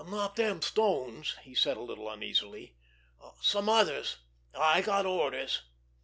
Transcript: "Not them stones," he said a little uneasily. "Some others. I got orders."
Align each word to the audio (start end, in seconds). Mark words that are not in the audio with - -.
"Not 0.07 0.35
them 0.35 0.63
stones," 0.63 1.35
he 1.43 1.53
said 1.53 1.77
a 1.77 1.81
little 1.81 2.09
uneasily. 2.09 2.73
"Some 3.39 3.69
others. 3.69 4.17
I 4.55 4.81
got 4.81 5.05
orders." 5.05 5.61